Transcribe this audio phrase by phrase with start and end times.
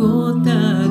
[0.00, 0.89] gota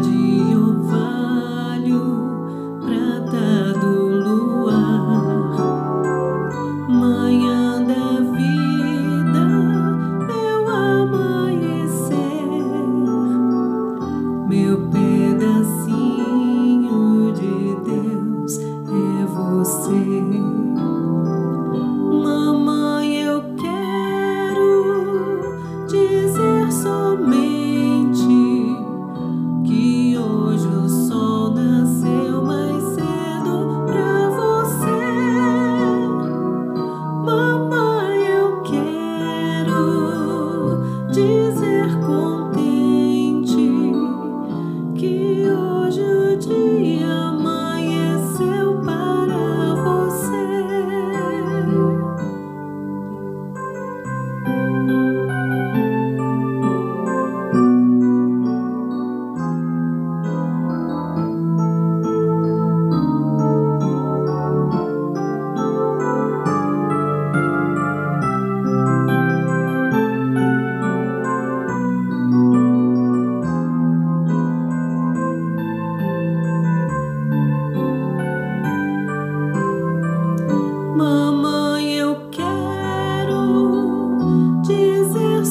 [41.11, 41.48] do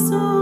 [0.09, 0.38] So